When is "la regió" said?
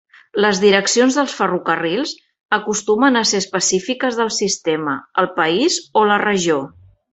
6.15-6.61